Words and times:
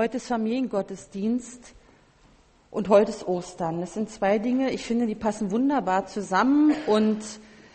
Heute 0.00 0.16
ist 0.16 0.28
Familiengottesdienst 0.28 1.74
und 2.70 2.88
heute 2.88 3.10
ist 3.10 3.28
Ostern. 3.28 3.82
Das 3.82 3.92
sind 3.92 4.08
zwei 4.08 4.38
Dinge, 4.38 4.70
ich 4.70 4.82
finde, 4.82 5.06
die 5.06 5.14
passen 5.14 5.50
wunderbar 5.50 6.06
zusammen 6.06 6.74
und 6.86 7.18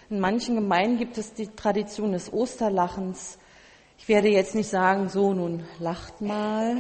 in 0.09 0.19
manchen 0.19 0.55
Gemeinden 0.55 0.97
gibt 0.97 1.19
es 1.19 1.35
die 1.35 1.49
Tradition 1.49 2.13
des 2.13 2.33
Osterlachens. 2.33 3.37
Ich 3.99 4.07
werde 4.07 4.29
jetzt 4.29 4.55
nicht 4.55 4.69
sagen, 4.69 5.07
so 5.07 5.35
nun 5.35 5.65
lacht 5.77 6.19
mal, 6.21 6.77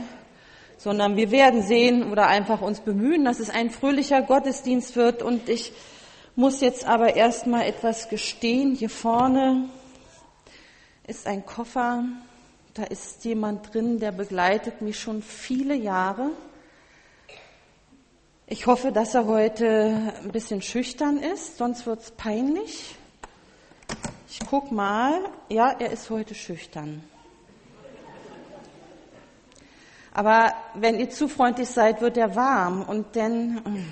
sondern 0.77 1.15
wir 1.15 1.29
werden 1.29 1.61
sehen 1.61 2.11
oder 2.11 2.25
einfach 2.25 2.61
uns 2.61 2.79
bemühen, 2.79 3.23
dass 3.23 3.39
es 3.39 3.51
ein 3.51 3.69
fröhlicher 3.69 4.23
Gottesdienst 4.23 4.95
wird 4.95 5.21
und 5.21 5.47
ich 5.47 5.73
muss 6.35 6.59
jetzt 6.59 6.87
aber 6.87 7.15
erstmal 7.15 7.67
etwas 7.67 8.09
gestehen. 8.09 8.73
Hier 8.73 8.89
vorne 8.89 9.69
ist 11.05 11.27
ein 11.27 11.45
Koffer, 11.45 12.03
da 12.75 12.83
ist 12.83 13.23
jemand 13.23 13.73
drin, 13.73 13.99
der 13.99 14.11
begleitet 14.11 14.81
mich 14.81 14.99
schon 14.99 15.21
viele 15.21 15.75
Jahre. 15.75 16.31
Ich 18.47 18.67
hoffe, 18.67 18.91
dass 18.91 19.15
er 19.15 19.25
heute 19.25 20.13
ein 20.21 20.31
bisschen 20.31 20.61
schüchtern 20.61 21.17
ist, 21.17 21.57
sonst 21.57 21.85
wird 21.85 22.01
es 22.01 22.11
peinlich. 22.11 22.95
Ich 24.29 24.41
guck 24.49 24.73
mal. 24.73 25.21
Ja, 25.47 25.71
er 25.71 25.89
ist 25.91 26.09
heute 26.09 26.35
schüchtern. 26.35 27.01
Aber 30.11 30.53
wenn 30.73 30.99
ihr 30.99 31.09
zu 31.09 31.29
freundlich 31.29 31.69
seid, 31.69 32.01
wird 32.01 32.17
er 32.17 32.35
warm 32.35 32.83
und 32.83 33.15
dann. 33.15 33.85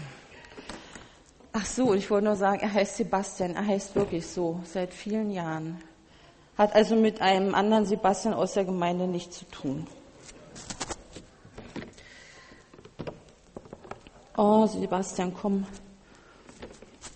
Ach 1.54 1.66
so, 1.66 1.94
ich 1.94 2.10
wollte 2.12 2.26
nur 2.26 2.36
sagen, 2.36 2.60
er 2.60 2.74
heißt 2.74 2.98
Sebastian. 2.98 3.55
Er 3.55 3.66
heißt 3.66 3.96
wirklich 3.96 4.27
so 4.27 4.60
seit 4.66 4.94
vielen 4.94 5.32
Jahren. 5.32 5.82
Hat 6.57 6.75
also 6.75 6.95
mit 6.95 7.21
einem 7.21 7.55
anderen 7.55 7.85
Sebastian 7.85 8.34
aus 8.34 8.53
der 8.53 8.66
Gemeinde 8.66 9.07
nichts 9.07 9.39
zu 9.39 9.45
tun. 9.45 9.88
Oh, 14.38 14.66
Sebastian, 14.67 15.34
komm. 15.34 15.65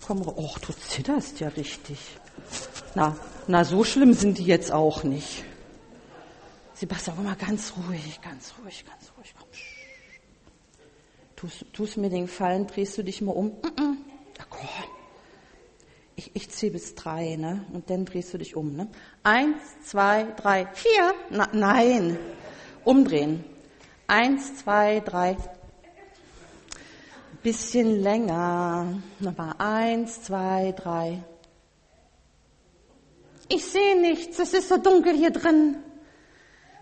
Komm, 0.06 0.26
oh, 0.26 0.50
du 0.66 0.72
zitterst 0.72 1.38
ja 1.40 1.48
richtig. 1.48 1.98
Na, 2.94 3.16
na, 3.46 3.64
so 3.64 3.84
schlimm 3.84 4.12
sind 4.12 4.38
die 4.38 4.44
jetzt 4.44 4.72
auch 4.72 5.04
nicht. 5.04 5.44
Sebastian, 6.74 7.16
komm 7.16 7.26
mal 7.26 7.36
ganz 7.36 7.74
ruhig, 7.76 8.20
ganz 8.22 8.54
ruhig, 8.62 8.84
ganz 8.86 9.12
ruhig. 9.16 9.34
Komm. 9.38 9.48
Tust, 11.36 11.64
tust 11.72 11.96
mir 11.96 12.10
den 12.10 12.26
Gefallen, 12.26 12.66
drehst 12.66 12.98
du 12.98 13.04
dich 13.04 13.20
mal 13.20 13.32
um. 13.32 13.52
Ach, 13.62 13.70
komm 13.76 13.98
ich, 16.18 16.32
ich 16.34 16.50
zähle 16.50 16.72
bis 16.72 16.96
drei, 16.96 17.36
ne? 17.36 17.64
Und 17.72 17.88
dann 17.90 18.04
drehst 18.04 18.34
du 18.34 18.38
dich 18.38 18.56
um, 18.56 18.74
ne? 18.74 18.88
Eins, 19.22 19.56
zwei, 19.84 20.24
drei, 20.36 20.66
vier. 20.74 21.14
Na, 21.30 21.48
nein. 21.52 22.18
Umdrehen. 22.84 23.44
Eins, 24.08 24.56
zwei, 24.56 24.98
drei. 25.00 25.36
Bisschen 27.42 28.02
länger. 28.02 29.00
Nochmal. 29.20 29.54
Eins, 29.58 30.24
zwei, 30.24 30.74
drei. 30.76 31.22
Ich 33.48 33.64
sehe 33.64 34.00
nichts. 34.00 34.40
Es 34.40 34.52
ist 34.54 34.68
so 34.68 34.76
dunkel 34.76 35.14
hier 35.14 35.30
drin. 35.30 35.76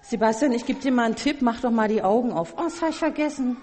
Sebastian, 0.00 0.52
ich 0.52 0.64
gebe 0.64 0.80
dir 0.80 0.92
mal 0.92 1.04
einen 1.04 1.16
Tipp. 1.16 1.42
Mach 1.42 1.60
doch 1.60 1.70
mal 1.70 1.88
die 1.88 2.02
Augen 2.02 2.32
auf. 2.32 2.54
Oh, 2.56 2.62
das 2.62 2.80
habe 2.80 2.90
ich 2.90 2.96
vergessen. 2.96 3.58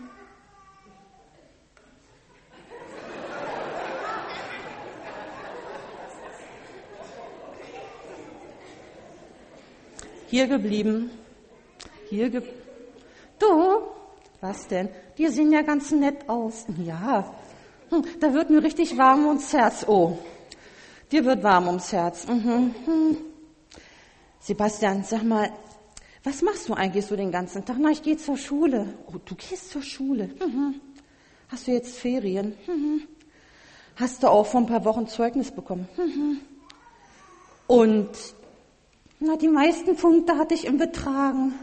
Hier 10.33 10.47
geblieben. 10.47 11.11
Hier 12.09 12.27
ge 12.31 12.41
Du, 13.37 13.83
was 14.41 14.67
denn? 14.67 14.89
Die 15.15 15.27
sehen 15.27 15.51
ja 15.51 15.61
ganz 15.61 15.91
nett 15.91 16.27
aus. 16.27 16.65
Ja, 16.83 17.35
hm, 17.89 18.03
da 18.19 18.33
wird 18.33 18.49
mir 18.49 18.63
richtig 18.63 18.97
warm 18.97 19.27
ums 19.27 19.53
Herz. 19.53 19.85
Oh, 19.87 20.17
dir 21.11 21.23
wird 21.23 21.43
warm 21.43 21.67
ums 21.67 21.93
Herz. 21.93 22.25
Mhm. 22.25 22.73
Hm. 22.83 23.17
Sebastian, 24.39 25.03
sag 25.03 25.21
mal, 25.21 25.51
was 26.23 26.41
machst 26.41 26.67
du 26.67 26.73
eigentlich 26.73 27.05
so 27.05 27.15
den 27.15 27.31
ganzen 27.31 27.63
Tag? 27.63 27.75
Na, 27.79 27.91
ich 27.91 28.01
gehe 28.01 28.17
zur 28.17 28.37
Schule. 28.37 28.91
Oh, 29.05 29.17
du 29.23 29.35
gehst 29.35 29.69
zur 29.69 29.83
Schule. 29.83 30.31
Mhm. 30.43 30.81
Hast 31.49 31.67
du 31.67 31.73
jetzt 31.73 31.95
Ferien? 31.99 32.57
Mhm. 32.65 33.03
Hast 33.97 34.23
du 34.23 34.29
auch 34.29 34.47
vor 34.47 34.61
ein 34.61 34.65
paar 34.65 34.83
Wochen 34.83 35.07
Zeugnis 35.07 35.51
bekommen? 35.51 35.87
Mhm. 35.95 36.39
Und 37.67 38.09
na, 39.25 39.37
die 39.37 39.47
meisten 39.47 39.95
Punkte 39.95 40.37
hatte 40.37 40.53
ich 40.53 40.65
im 40.65 40.77
Betragen. 40.77 41.53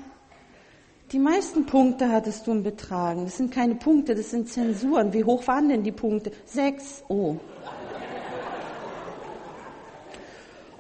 Die 1.12 1.19
meisten 1.19 1.66
Punkte 1.66 2.10
hattest 2.10 2.47
du 2.47 2.53
im 2.53 2.62
Betragen. 2.62 3.25
Das 3.25 3.37
sind 3.37 3.53
keine 3.53 3.75
Punkte, 3.75 4.15
das 4.15 4.31
sind 4.31 4.48
Zensuren. 4.48 5.12
Wie 5.12 5.25
hoch 5.25 5.47
waren 5.47 5.69
denn 5.69 5.82
die 5.82 5.93
Punkte? 5.93 6.32
Sechs. 6.47 7.03
Oh. 7.09 7.37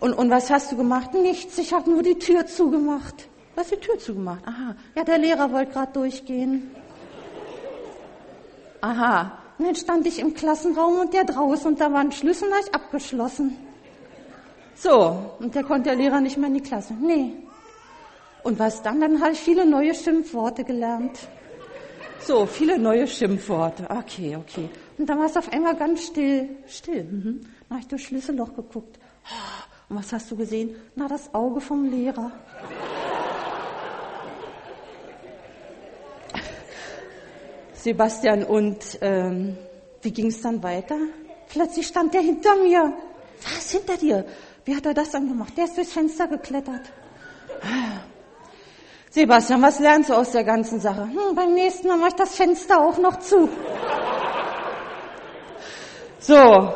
Und, 0.00 0.14
und 0.14 0.30
was 0.30 0.50
hast 0.50 0.72
du 0.72 0.76
gemacht? 0.76 1.12
Nichts. 1.12 1.58
Ich 1.58 1.74
habe 1.74 1.90
nur 1.90 2.02
die 2.02 2.18
Tür 2.18 2.46
zugemacht. 2.46 3.28
Was 3.56 3.68
die 3.68 3.76
Tür 3.76 3.98
zugemacht? 3.98 4.46
Aha. 4.46 4.74
Ja, 4.96 5.04
der 5.04 5.18
Lehrer 5.18 5.52
wollte 5.52 5.72
gerade 5.72 5.92
durchgehen. 5.92 6.70
Aha. 8.80 9.32
Und 9.58 9.66
dann 9.66 9.74
stand 9.74 10.06
ich 10.06 10.18
im 10.18 10.32
Klassenraum 10.32 11.00
und 11.00 11.12
der 11.12 11.24
draußen 11.24 11.66
und 11.66 11.80
da 11.80 11.92
war 11.92 12.00
ein 12.00 12.12
Schlüssel 12.12 12.48
und 12.48 12.54
ich 12.64 12.74
abgeschlossen. 12.74 13.58
So, 14.82 15.36
und 15.38 15.54
da 15.54 15.62
konnte 15.62 15.90
der 15.90 15.96
Lehrer 15.96 16.22
nicht 16.22 16.38
mehr 16.38 16.48
in 16.48 16.54
die 16.54 16.62
Klasse. 16.62 16.94
Nee. 16.94 17.34
Und 18.42 18.58
was 18.58 18.80
dann? 18.80 18.98
Dann 18.98 19.20
habe 19.20 19.32
ich 19.32 19.38
viele 19.38 19.66
neue 19.66 19.94
Schimpfworte 19.94 20.64
gelernt. 20.64 21.18
So, 22.20 22.46
viele 22.46 22.78
neue 22.78 23.06
Schimpfworte. 23.06 23.86
Okay, 23.90 24.36
okay. 24.36 24.70
Und 24.96 25.06
dann 25.06 25.18
war 25.18 25.26
es 25.26 25.36
auf 25.36 25.52
einmal 25.52 25.76
ganz 25.76 26.06
still. 26.06 26.48
Still. 26.66 27.04
Mhm. 27.04 27.40
Dann 27.42 27.70
habe 27.70 27.80
ich 27.80 27.88
durchs 27.88 28.04
Schlüsselloch 28.04 28.54
geguckt. 28.56 28.98
Und 29.90 29.98
was 29.98 30.14
hast 30.14 30.30
du 30.30 30.36
gesehen? 30.36 30.74
Na, 30.96 31.08
das 31.08 31.34
Auge 31.34 31.60
vom 31.60 31.84
Lehrer. 31.84 32.32
Sebastian, 37.74 38.44
und 38.44 38.98
ähm, 39.02 39.58
wie 40.00 40.10
ging 40.10 40.28
es 40.28 40.40
dann 40.40 40.62
weiter? 40.62 40.96
Plötzlich 41.50 41.86
stand 41.86 42.14
der 42.14 42.22
hinter 42.22 42.56
mir. 42.56 42.94
Was 43.44 43.70
hinter 43.70 43.96
dir? 43.96 44.24
Wie 44.64 44.76
hat 44.76 44.86
er 44.86 44.94
das 44.94 45.10
dann 45.10 45.28
gemacht? 45.28 45.52
Der 45.56 45.64
ist 45.64 45.76
durchs 45.76 45.92
Fenster 45.92 46.28
geklettert. 46.28 46.82
Sebastian, 49.10 49.62
was 49.62 49.80
lernst 49.80 50.10
du 50.10 50.14
aus 50.14 50.32
der 50.32 50.44
ganzen 50.44 50.80
Sache? 50.80 51.02
Hm, 51.02 51.34
beim 51.34 51.54
nächsten 51.54 51.88
Mal 51.88 51.96
mache 51.96 52.10
ich 52.10 52.14
das 52.14 52.36
Fenster 52.36 52.80
auch 52.80 52.98
noch 52.98 53.18
zu. 53.18 53.48
So. 56.20 56.74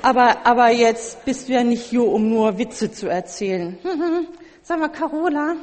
Aber, 0.00 0.46
aber 0.46 0.70
jetzt 0.70 1.24
bist 1.24 1.48
du 1.48 1.52
ja 1.52 1.64
nicht 1.64 1.84
hier, 1.84 2.04
um 2.04 2.28
nur 2.28 2.56
Witze 2.58 2.90
zu 2.92 3.08
erzählen. 3.08 3.78
Sag 4.62 4.78
mal, 4.78 4.88
Carola, 4.88 5.56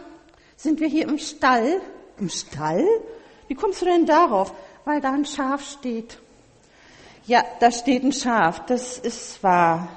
sind 0.56 0.80
wir 0.80 0.88
hier 0.88 1.08
im 1.08 1.18
Stall? 1.18 1.82
Im 2.20 2.30
Stall? 2.30 2.86
Wie 3.48 3.56
kommst 3.56 3.82
du 3.82 3.86
denn 3.86 4.06
darauf? 4.06 4.54
Weil 4.86 5.02
da 5.02 5.12
ein 5.12 5.26
Schaf 5.26 5.64
steht. 5.68 6.20
Ja, 7.28 7.44
da 7.60 7.72
steht 7.72 8.04
ein 8.04 8.12
Schaf, 8.12 8.66
das 8.66 8.98
ist 8.98 9.44
wahr. 9.44 9.88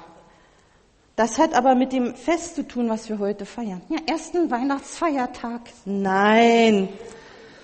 Das 1.15 1.39
hat 1.39 1.53
aber 1.53 1.75
mit 1.75 1.93
dem 1.93 2.15
Fest 2.15 2.55
zu 2.55 2.67
tun, 2.67 2.89
was 2.89 3.07
wir 3.07 3.19
heute 3.19 3.45
feiern. 3.45 3.81
Ja, 3.89 3.97
ersten 4.05 4.51
Weihnachtsfeiertag. 4.51 5.61
Nein. 5.85 6.89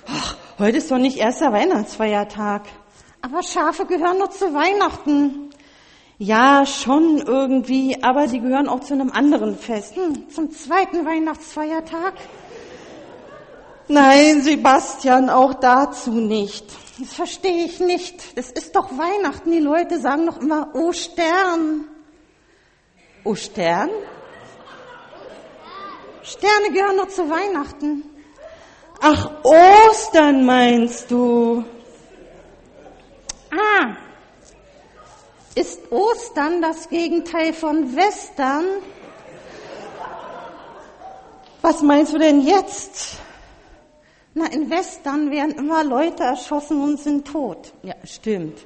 Ach, 0.07 0.37
heute 0.57 0.77
ist 0.77 0.89
doch 0.89 0.97
nicht 0.97 1.17
erster 1.17 1.51
Weihnachtsfeiertag. 1.51 2.63
Aber 3.21 3.43
Schafe 3.43 3.85
gehören 3.85 4.17
nur 4.17 4.31
zu 4.31 4.53
Weihnachten. 4.53 5.51
Ja, 6.17 6.65
schon 6.65 7.17
irgendwie, 7.17 8.01
aber 8.03 8.27
die 8.27 8.39
gehören 8.39 8.67
auch 8.67 8.79
zu 8.81 8.93
einem 8.93 9.11
anderen 9.11 9.57
Fest. 9.57 9.95
Hm, 9.95 10.29
zum 10.29 10.51
zweiten 10.51 11.05
Weihnachtsfeiertag. 11.05 12.13
Nein, 13.91 14.41
Sebastian, 14.41 15.29
auch 15.29 15.53
dazu 15.53 16.11
nicht. 16.11 16.65
Das 16.97 17.13
verstehe 17.13 17.65
ich 17.65 17.81
nicht. 17.81 18.37
Das 18.37 18.49
ist 18.49 18.73
doch 18.73 18.89
Weihnachten. 18.97 19.51
Die 19.51 19.59
Leute 19.59 19.99
sagen 19.99 20.27
doch 20.27 20.39
immer, 20.39 20.69
oh 20.73 20.93
Stern. 20.93 21.89
Oh, 23.25 23.35
Stern? 23.35 23.89
Sterne 26.23 26.71
gehören 26.71 26.95
noch 26.95 27.09
zu 27.09 27.29
Weihnachten. 27.29 28.03
Ach, 29.01 29.29
Ostern 29.43 30.45
meinst 30.45 31.11
du? 31.11 31.65
Ah, 33.51 33.97
ist 35.53 35.91
Ostern 35.91 36.61
das 36.61 36.87
Gegenteil 36.87 37.51
von 37.51 37.93
Western? 37.93 38.63
Was 41.61 41.81
meinst 41.81 42.13
du 42.13 42.19
denn 42.19 42.39
jetzt? 42.39 43.17
Na, 44.33 44.45
in 44.47 44.69
Western 44.69 45.29
werden 45.29 45.55
immer 45.55 45.83
Leute 45.83 46.23
erschossen 46.23 46.81
und 46.81 46.99
sind 46.99 47.27
tot. 47.27 47.73
Ja, 47.83 47.95
stimmt. 48.05 48.65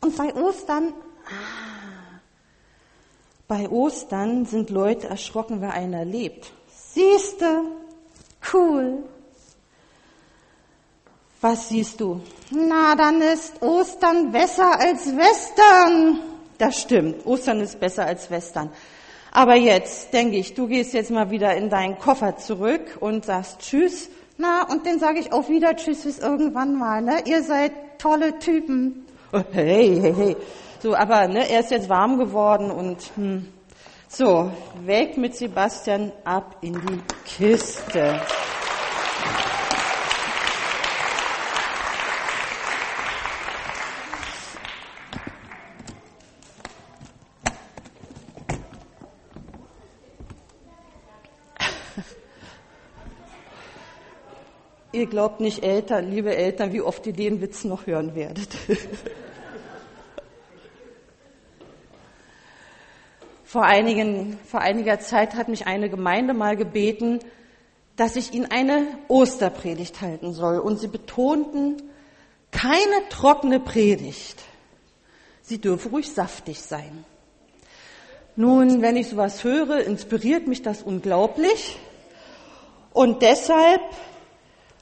Und 0.00 0.16
bei 0.16 0.34
Ostern, 0.34 0.94
ah, 1.26 2.20
bei 3.46 3.68
Ostern 3.68 4.46
sind 4.46 4.70
Leute 4.70 5.08
erschrocken, 5.08 5.60
wer 5.60 5.72
einer 5.72 6.04
lebt. 6.04 6.52
Siehste, 6.68 7.64
cool. 8.52 9.04
Was 11.42 11.68
siehst 11.68 12.00
du? 12.00 12.20
Na, 12.50 12.94
dann 12.94 13.20
ist 13.20 13.60
Ostern 13.62 14.30
besser 14.30 14.78
als 14.78 15.06
Western. 15.16 16.20
Das 16.58 16.80
stimmt, 16.80 17.26
Ostern 17.26 17.60
ist 17.60 17.80
besser 17.80 18.06
als 18.06 18.30
Western. 18.30 18.70
Aber 19.32 19.54
jetzt 19.54 20.12
denke 20.12 20.36
ich, 20.36 20.54
du 20.54 20.66
gehst 20.66 20.92
jetzt 20.92 21.10
mal 21.10 21.30
wieder 21.30 21.54
in 21.56 21.70
deinen 21.70 21.98
Koffer 21.98 22.36
zurück 22.36 22.98
und 23.00 23.24
sagst 23.24 23.60
Tschüss. 23.60 24.08
Na, 24.40 24.62
und 24.62 24.86
dann 24.86 24.98
sage 24.98 25.18
ich 25.18 25.34
auch 25.34 25.50
wieder 25.50 25.76
Tschüss 25.76 26.04
bis 26.04 26.18
irgendwann 26.18 26.74
mal. 26.74 27.02
Ne? 27.02 27.22
Ihr 27.26 27.42
seid 27.42 27.98
tolle 27.98 28.38
Typen. 28.38 29.04
Oh, 29.32 29.42
hey, 29.52 29.98
hey, 30.00 30.14
hey. 30.14 30.36
So, 30.82 30.94
aber 30.94 31.28
ne, 31.28 31.46
er 31.50 31.60
ist 31.60 31.70
jetzt 31.70 31.90
warm 31.90 32.18
geworden 32.18 32.70
und 32.70 32.96
hm. 33.16 33.46
so, 34.08 34.50
weg 34.86 35.18
mit 35.18 35.36
Sebastian 35.36 36.10
ab 36.24 36.56
in 36.62 36.72
die 36.72 37.02
Kiste. 37.26 38.18
Ihr 55.00 55.06
glaubt 55.06 55.40
nicht, 55.40 55.64
Eltern, 55.64 56.10
liebe 56.10 56.36
Eltern, 56.36 56.74
wie 56.74 56.82
oft 56.82 57.06
ihr 57.06 57.14
den 57.14 57.40
Witz 57.40 57.64
noch 57.64 57.86
hören 57.86 58.14
werdet. 58.14 58.50
vor, 63.44 63.64
einigen, 63.64 64.38
vor 64.44 64.60
einiger 64.60 65.00
Zeit 65.00 65.36
hat 65.36 65.48
mich 65.48 65.66
eine 65.66 65.88
Gemeinde 65.88 66.34
mal 66.34 66.54
gebeten, 66.54 67.20
dass 67.96 68.14
ich 68.16 68.34
ihnen 68.34 68.50
eine 68.50 68.88
Osterpredigt 69.08 70.02
halten 70.02 70.34
soll. 70.34 70.58
Und 70.58 70.78
sie 70.78 70.88
betonten, 70.88 71.80
keine 72.50 73.08
trockene 73.08 73.58
Predigt. 73.58 74.42
Sie 75.40 75.62
dürfe 75.62 75.88
ruhig 75.88 76.12
saftig 76.12 76.60
sein. 76.60 77.06
Nun, 78.36 78.82
wenn 78.82 78.98
ich 78.98 79.08
sowas 79.08 79.44
höre, 79.44 79.78
inspiriert 79.80 80.46
mich 80.46 80.60
das 80.60 80.82
unglaublich. 80.82 81.78
Und 82.92 83.22
deshalb 83.22 83.80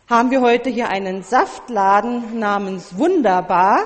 haben 0.08 0.31
wir 0.31 0.40
heute 0.40 0.70
hier 0.70 0.88
einen 0.88 1.22
Saftladen 1.22 2.38
namens 2.38 2.96
Wunderbar. 2.96 3.84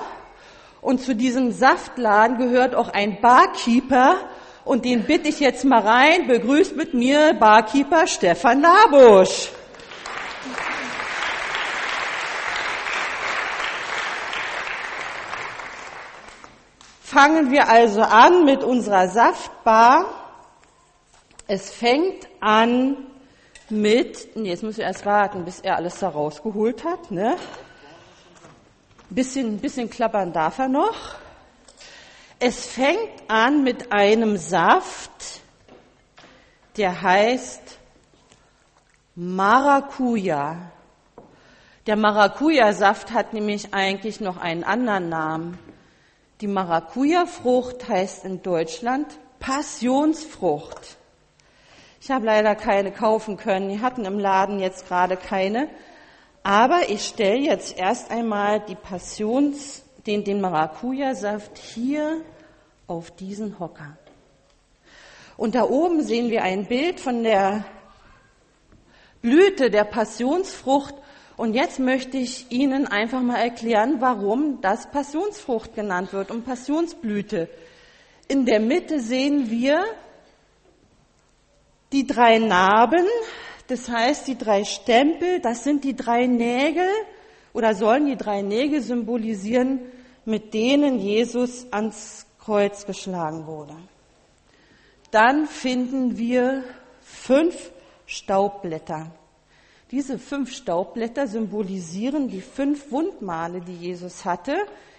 Und 0.81 1.01
zu 1.01 1.17
diesem 1.17 1.51
Saftladen 1.51 2.39
gehört 2.39 2.77
auch 2.77 2.91
ein 2.91 3.21
Barkeeper. 3.21 4.19
Und 4.65 4.85
den 4.85 5.05
bitte 5.05 5.29
ich 5.29 5.41
jetzt 5.41 5.65
mal 5.65 5.81
rein. 5.81 6.29
Begrüßt 6.29 6.77
mit 6.77 6.95
mir 6.95 7.35
Barkeeper 7.35 8.07
Stefan 8.07 8.63
Labusch. 8.63 9.51
Fangen 17.03 17.51
wir 17.51 17.69
also 17.69 18.03
an 18.03 18.45
mit 18.45 18.63
unserer 18.63 19.09
Saftbar. 19.09 20.05
Es 21.49 21.71
fängt 21.71 22.29
an 22.41 22.97
mit, 23.73 24.37
nee, 24.37 24.51
jetzt 24.51 24.63
müssen 24.63 24.79
wir 24.79 24.85
erst 24.85 25.05
warten, 25.07 25.45
bis 25.45 25.61
er 25.61 25.77
alles 25.77 25.99
da 25.99 26.09
rausgeholt 26.09 26.85
hat, 26.85 27.11
ne? 27.11 27.37
Bisschen, 29.11 29.59
bisschen 29.59 29.91
klappern 29.91 30.33
darf 30.33 30.59
er 30.59 30.69
noch. 30.69 31.17
Es 32.39 32.67
fängt 32.67 33.11
an 33.29 33.63
mit 33.63 33.93
einem 33.93 34.37
Saft, 34.37 35.41
der 36.77 37.03
heißt 37.03 37.79
Maracuja. 39.15 40.71
Der 41.87 41.97
Maracuja-Saft 41.97 43.13
hat 43.13 43.33
nämlich 43.33 43.75
eigentlich 43.75 44.21
noch 44.21 44.37
einen 44.37 44.65
anderen 44.65 45.09
Namen. 45.09 45.59
Die 46.41 46.47
Maracuja-Frucht 46.47 47.89
heißt 47.89 48.25
in 48.25 48.43
Deutschland 48.43 49.07
Passionsfrucht. 49.39 50.97
Ich 52.05 52.11
habe 52.11 52.27
leider 52.27 52.57
keine 52.57 52.91
kaufen 52.91 53.37
können. 53.37 53.69
Die 53.69 53.81
hatten 53.81 54.05
im 54.05 54.19
Laden 54.19 54.59
jetzt 54.59 54.89
gerade 54.89 55.17
keine. 55.17 55.69
Aber 56.43 56.89
ich 56.89 57.05
stelle 57.05 57.39
jetzt 57.39 57.79
erst 57.79 58.11
einmal 58.11 58.59
die 58.59 58.75
Passions, 58.75 59.85
den, 60.05 60.25
den 60.25 60.41
Maracuja-Saft 60.41 61.57
hier 61.59 62.23
auf 62.89 63.13
diesen 63.13 63.61
Hocker. 63.61 63.97
Und 65.37 65.55
da 65.55 65.63
oben 65.63 66.03
sehen 66.03 66.29
wir 66.29 66.43
ein 66.43 66.67
Bild 66.67 66.99
von 66.99 67.23
der 67.23 67.65
Blüte 69.21 69.71
der 69.71 69.85
Passionsfrucht. 69.85 70.97
Und 71.37 71.55
jetzt 71.55 71.79
möchte 71.79 72.17
ich 72.17 72.51
Ihnen 72.51 72.89
einfach 72.89 73.23
mal 73.23 73.39
erklären, 73.39 74.01
warum 74.01 74.61
das 74.61 74.91
Passionsfrucht 74.91 75.77
genannt 75.77 76.13
wird 76.13 76.33
und 76.33 76.45
Passionsblüte. 76.45 77.49
In 78.27 78.45
der 78.45 78.59
Mitte 78.59 78.99
sehen 78.99 79.53
wir 79.53 79.85
die 81.93 82.07
drei 82.07 82.39
Narben, 82.39 83.07
das 83.69 83.89
heißt 83.89 84.27
die 84.29 84.39
drei 84.39 84.65
Stempel, 84.65 85.41
das 85.41 85.65
sind 85.65 85.85
die 85.85 85.95
drei 85.95 86.27
Nägel 86.27 86.89
oder 87.53 87.75
sollen 87.75 88.07
die 88.07 88.17
drei 88.17 88.43
Nägel 88.43 88.81
symbolisieren, 88.81 89.81
mit 90.25 90.55
denen 90.55 90.99
Jesus 90.99 91.67
ans 91.71 92.27
Kreuz 92.39 92.87
geschlagen 92.87 93.47
wurde. 93.47 93.77
Dann 95.11 95.47
finden 95.47 96.17
wir 96.17 96.65
fünf 97.01 97.73
Staubblätter. 98.07 99.11
Diese 99.91 100.19
fünf 100.19 100.55
Staubblätter 100.55 101.27
symbolisieren 101.27 102.29
die 102.29 102.41
fünf 102.41 102.91
Wundmale, 102.91 103.61
die 103.61 103.77
Jesus 103.77 104.25
hatte, 104.25 104.57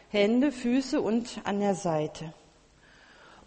Hände, 0.09 0.51
Füße 0.51 1.01
und 1.01 1.41
an 1.43 1.59
der 1.59 1.73
Seite. 1.73 2.33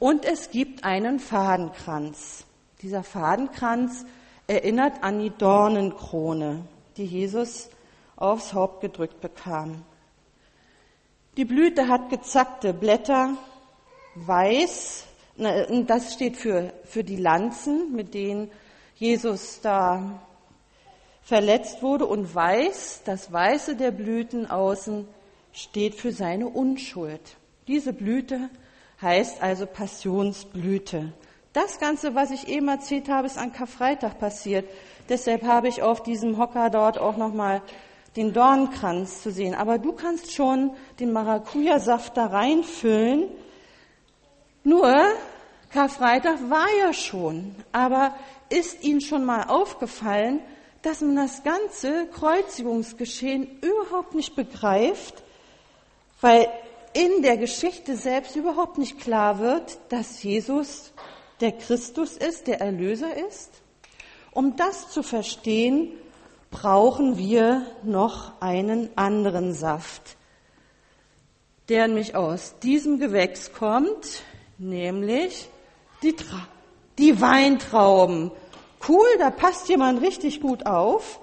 Und 0.00 0.24
es 0.24 0.50
gibt 0.50 0.82
einen 0.84 1.20
Fadenkranz. 1.20 2.45
Dieser 2.82 3.02
Fadenkranz 3.02 4.04
erinnert 4.46 5.02
an 5.02 5.18
die 5.18 5.30
Dornenkrone, 5.30 6.64
die 6.96 7.06
Jesus 7.06 7.70
aufs 8.16 8.52
Haupt 8.52 8.80
gedrückt 8.80 9.20
bekam. 9.20 9.82
Die 11.36 11.44
Blüte 11.44 11.88
hat 11.88 12.10
gezackte 12.10 12.72
Blätter, 12.72 13.30
weiß, 14.14 15.04
das 15.86 16.14
steht 16.14 16.36
für, 16.36 16.72
für 16.84 17.04
die 17.04 17.16
Lanzen, 17.16 17.94
mit 17.94 18.14
denen 18.14 18.50
Jesus 18.94 19.60
da 19.60 20.22
verletzt 21.22 21.82
wurde, 21.82 22.06
und 22.06 22.34
weiß, 22.34 23.02
das 23.04 23.32
Weiße 23.32 23.76
der 23.76 23.90
Blüten 23.90 24.50
außen 24.50 25.06
steht 25.52 25.94
für 25.94 26.12
seine 26.12 26.48
Unschuld. 26.48 27.36
Diese 27.66 27.92
Blüte 27.92 28.48
heißt 29.02 29.42
also 29.42 29.66
Passionsblüte. 29.66 31.12
Das 31.56 31.78
Ganze, 31.78 32.14
was 32.14 32.32
ich 32.32 32.48
eben 32.48 32.68
erzählt 32.68 33.08
habe, 33.08 33.26
ist 33.26 33.38
an 33.38 33.50
Karfreitag 33.50 34.18
passiert. 34.18 34.68
Deshalb 35.08 35.42
habe 35.44 35.68
ich 35.68 35.80
auf 35.80 36.02
diesem 36.02 36.36
Hocker 36.36 36.68
dort 36.68 36.98
auch 36.98 37.16
nochmal 37.16 37.62
den 38.14 38.34
Dornkranz 38.34 39.22
zu 39.22 39.30
sehen. 39.30 39.54
Aber 39.54 39.78
du 39.78 39.92
kannst 39.92 40.34
schon 40.34 40.72
den 41.00 41.12
Maracuja-Saft 41.12 42.14
da 42.14 42.26
reinfüllen. 42.26 43.30
Nur, 44.64 44.94
Karfreitag 45.70 46.50
war 46.50 46.66
ja 46.78 46.92
schon. 46.92 47.54
Aber 47.72 48.14
ist 48.50 48.84
Ihnen 48.84 49.00
schon 49.00 49.24
mal 49.24 49.44
aufgefallen, 49.44 50.40
dass 50.82 51.00
man 51.00 51.16
das 51.16 51.42
ganze 51.42 52.06
Kreuzigungsgeschehen 52.08 53.48
überhaupt 53.62 54.14
nicht 54.14 54.36
begreift, 54.36 55.22
weil 56.20 56.48
in 56.92 57.22
der 57.22 57.38
Geschichte 57.38 57.96
selbst 57.96 58.36
überhaupt 58.36 58.76
nicht 58.76 59.00
klar 59.00 59.38
wird, 59.38 59.78
dass 59.88 60.22
Jesus 60.22 60.92
der 61.40 61.52
Christus 61.52 62.16
ist, 62.16 62.46
der 62.46 62.60
Erlöser 62.60 63.14
ist. 63.28 63.50
Um 64.32 64.56
das 64.56 64.90
zu 64.90 65.02
verstehen, 65.02 65.92
brauchen 66.50 67.18
wir 67.18 67.66
noch 67.82 68.40
einen 68.40 68.90
anderen 68.96 69.52
Saft, 69.52 70.16
der 71.68 71.88
nämlich 71.88 72.14
aus 72.14 72.58
diesem 72.60 72.98
Gewächs 72.98 73.52
kommt, 73.52 74.22
nämlich 74.58 75.48
die, 76.02 76.14
Tra 76.14 76.46
die 76.98 77.20
Weintrauben. 77.20 78.30
Cool, 78.86 79.06
da 79.18 79.30
passt 79.30 79.68
jemand 79.68 80.00
richtig 80.00 80.40
gut 80.40 80.66
auf 80.66 81.20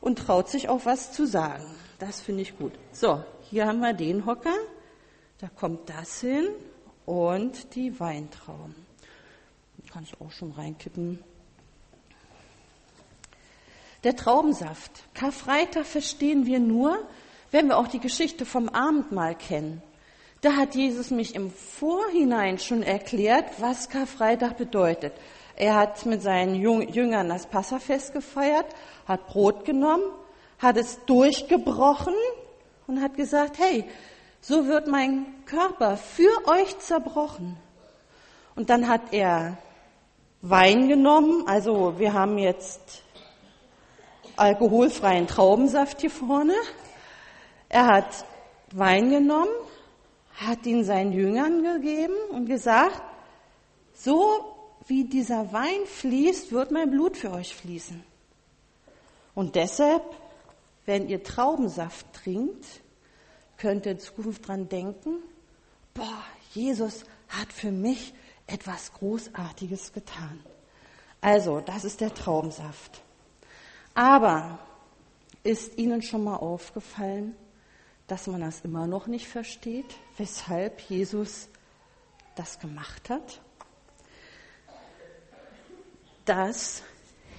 und 0.00 0.18
traut 0.18 0.48
sich 0.48 0.68
auch 0.68 0.84
was 0.84 1.12
zu 1.12 1.26
sagen. 1.26 1.66
Das 1.98 2.20
finde 2.20 2.42
ich 2.42 2.56
gut. 2.56 2.72
So, 2.92 3.22
hier 3.42 3.66
haben 3.66 3.80
wir 3.80 3.92
den 3.92 4.24
Hocker, 4.24 4.54
da 5.38 5.48
kommt 5.48 5.88
das 5.88 6.20
hin 6.20 6.48
und 7.04 7.74
die 7.74 7.98
Weintrauben 8.00 8.85
kann 9.96 10.04
ich 10.04 10.20
auch 10.20 10.30
schon 10.30 10.52
reinkippen. 10.52 11.24
Der 14.04 14.14
Traubensaft. 14.14 14.90
Karfreitag 15.14 15.86
verstehen 15.86 16.44
wir 16.44 16.60
nur, 16.60 16.98
wenn 17.50 17.68
wir 17.68 17.78
auch 17.78 17.88
die 17.88 17.98
Geschichte 17.98 18.44
vom 18.44 18.68
Abendmahl 18.68 19.34
kennen. 19.34 19.82
Da 20.42 20.52
hat 20.56 20.74
Jesus 20.74 21.10
mich 21.10 21.34
im 21.34 21.50
Vorhinein 21.50 22.58
schon 22.58 22.82
erklärt, 22.82 23.46
was 23.58 23.88
Karfreitag 23.88 24.58
bedeutet. 24.58 25.14
Er 25.54 25.76
hat 25.76 26.04
mit 26.04 26.20
seinen 26.20 26.56
Jüngern 26.56 27.30
das 27.30 27.46
Passafest 27.46 28.12
gefeiert, 28.12 28.66
hat 29.08 29.26
Brot 29.28 29.64
genommen, 29.64 30.04
hat 30.58 30.76
es 30.76 31.02
durchgebrochen 31.06 32.12
und 32.86 33.00
hat 33.00 33.14
gesagt, 33.14 33.58
hey, 33.58 33.86
so 34.42 34.66
wird 34.66 34.88
mein 34.88 35.24
Körper 35.46 35.96
für 35.96 36.46
euch 36.46 36.78
zerbrochen. 36.80 37.56
Und 38.56 38.68
dann 38.68 38.88
hat 38.88 39.14
er 39.14 39.56
Wein 40.48 40.88
genommen, 40.88 41.48
also 41.48 41.98
wir 41.98 42.12
haben 42.12 42.38
jetzt 42.38 43.02
alkoholfreien 44.36 45.26
Traubensaft 45.26 46.00
hier 46.02 46.10
vorne. 46.10 46.54
Er 47.68 47.86
hat 47.86 48.24
Wein 48.70 49.10
genommen, 49.10 49.50
hat 50.36 50.64
ihn 50.64 50.84
seinen 50.84 51.12
Jüngern 51.12 51.64
gegeben 51.64 52.14
und 52.30 52.46
gesagt, 52.46 53.02
so 53.92 54.54
wie 54.86 55.04
dieser 55.04 55.52
Wein 55.52 55.84
fließt, 55.84 56.52
wird 56.52 56.70
mein 56.70 56.92
Blut 56.92 57.16
für 57.16 57.32
euch 57.32 57.56
fließen. 57.56 58.04
Und 59.34 59.56
deshalb, 59.56 60.04
wenn 60.84 61.08
ihr 61.08 61.24
Traubensaft 61.24 62.06
trinkt, 62.12 62.64
könnt 63.56 63.84
ihr 63.86 63.92
in 63.92 63.98
Zukunft 63.98 64.46
dran 64.46 64.68
denken, 64.68 65.16
boah, 65.92 66.22
Jesus 66.52 67.04
hat 67.28 67.52
für 67.52 67.72
mich 67.72 68.14
etwas 68.46 68.92
Großartiges 68.92 69.92
getan. 69.92 70.40
Also, 71.20 71.60
das 71.60 71.84
ist 71.84 72.00
der 72.00 72.14
Traubensaft. 72.14 73.02
Aber 73.94 74.58
ist 75.42 75.78
Ihnen 75.78 76.02
schon 76.02 76.24
mal 76.24 76.36
aufgefallen, 76.36 77.34
dass 78.06 78.26
man 78.26 78.40
das 78.40 78.60
immer 78.60 78.86
noch 78.86 79.06
nicht 79.06 79.26
versteht, 79.26 79.96
weshalb 80.16 80.80
Jesus 80.82 81.48
das 82.36 82.58
gemacht 82.58 83.10
hat? 83.10 83.40
Das 86.24 86.82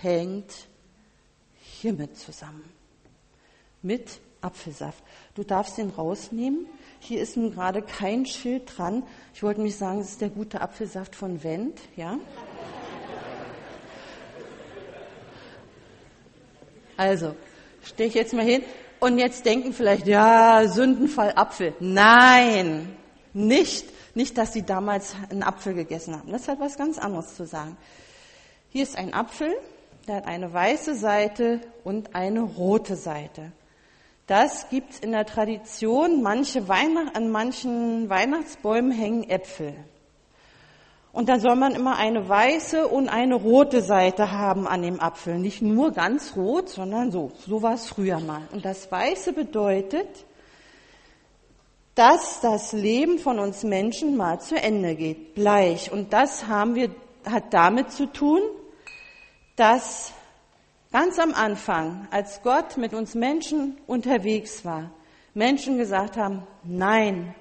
hängt 0.01 0.67
hiermit 1.61 2.17
zusammen. 2.17 2.73
Mit 3.81 4.19
Apfelsaft. 4.41 5.03
Du 5.35 5.43
darfst 5.43 5.77
den 5.77 5.89
rausnehmen. 5.89 6.67
Hier 6.99 7.21
ist 7.21 7.37
nun 7.37 7.51
gerade 7.51 7.81
kein 7.81 8.25
Schild 8.25 8.77
dran. 8.77 9.03
Ich 9.33 9.43
wollte 9.43 9.61
mich 9.61 9.75
sagen, 9.75 9.99
es 9.99 10.09
ist 10.09 10.21
der 10.21 10.29
gute 10.29 10.61
Apfelsaft 10.61 11.15
von 11.15 11.43
Wendt, 11.43 11.79
ja? 11.95 12.17
Also, 16.97 17.35
stehe 17.83 18.09
ich 18.09 18.15
jetzt 18.15 18.33
mal 18.33 18.43
hin 18.43 18.63
und 18.99 19.19
jetzt 19.19 19.45
denken 19.45 19.73
vielleicht, 19.73 20.07
ja, 20.07 20.67
Sündenfall 20.67 21.33
Apfel. 21.35 21.75
Nein, 21.79 22.95
nicht, 23.33 23.85
nicht, 24.15 24.37
dass 24.37 24.53
sie 24.53 24.63
damals 24.63 25.15
einen 25.29 25.43
Apfel 25.43 25.75
gegessen 25.75 26.17
haben. 26.17 26.31
Das 26.31 26.47
hat 26.47 26.59
was 26.59 26.75
ganz 26.75 26.97
anderes 26.97 27.35
zu 27.35 27.45
sagen. 27.45 27.77
Hier 28.69 28.81
ist 28.81 28.97
ein 28.97 29.13
Apfel, 29.13 29.53
der 30.07 30.15
hat 30.15 30.25
eine 30.25 30.51
weiße 30.51 30.95
Seite 30.95 31.61
und 31.83 32.15
eine 32.15 32.41
rote 32.41 32.95
Seite. 32.95 33.51
Das 34.27 34.69
gibt's 34.69 34.99
in 34.99 35.13
der 35.13 35.25
Tradition. 35.25 36.21
Manche 36.21 36.67
Weihnacht, 36.67 37.15
an 37.15 37.29
manchen 37.29 38.09
Weihnachtsbäumen 38.09 38.91
hängen 38.91 39.29
Äpfel. 39.29 39.73
Und 41.13 41.29
da 41.29 41.39
soll 41.39 41.55
man 41.55 41.73
immer 41.73 41.95
eine 41.97 42.27
weiße 42.27 42.87
und 42.87 43.09
eine 43.09 43.35
rote 43.35 43.81
Seite 43.81 44.31
haben 44.31 44.67
an 44.67 44.83
dem 44.83 44.99
Apfel. 44.99 45.39
Nicht 45.39 45.61
nur 45.61 45.91
ganz 45.91 46.35
rot, 46.35 46.69
sondern 46.69 47.09
so. 47.09 47.31
So 47.47 47.63
war 47.63 47.73
es 47.73 47.87
früher 47.87 48.19
mal. 48.19 48.41
Und 48.51 48.65
das 48.65 48.91
Weiße 48.91 49.33
bedeutet, 49.33 50.07
dass 51.95 52.41
das 52.41 52.73
Leben 52.73 53.17
von 53.17 53.39
uns 53.39 53.63
Menschen 53.63 54.15
mal 54.15 54.39
zu 54.39 54.61
Ende 54.61 54.93
geht. 54.95 55.33
Bleich. 55.33 55.91
Und 55.91 56.13
das 56.13 56.47
haben 56.47 56.75
wir, 56.75 56.91
hat 57.25 57.51
damit 57.51 57.91
zu 57.91 58.05
tun, 58.05 58.41
dass 59.55 60.13
Ganz 60.91 61.19
am 61.19 61.33
Anfang, 61.33 62.07
als 62.11 62.41
Gott 62.43 62.77
mit 62.77 62.93
uns 62.93 63.13
Menschen 63.13 63.77
unterwegs 63.87 64.63
war, 64.63 64.91
Menschen 65.33 65.77
gesagt 65.77 66.17
haben, 66.17 66.43
nein, 66.63 67.35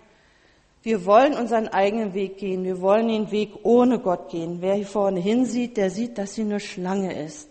wir 0.83 1.05
wollen 1.05 1.35
unseren 1.35 1.69
eigenen 1.69 2.15
Weg 2.15 2.39
gehen, 2.39 2.65
wir 2.65 2.81
wollen 2.81 3.09
den 3.09 3.31
Weg 3.31 3.53
ohne 3.65 3.99
Gott 3.99 4.31
gehen. 4.31 4.59
Wer 4.61 4.75
hier 4.75 4.87
vorne 4.87 5.21
hinsieht, 5.21 5.77
der 5.77 5.91
sieht, 5.91 6.19
dass 6.19 6.35
sie 6.35 6.43
eine 6.43 6.61
Schlange 6.61 7.21
ist. 7.25 7.49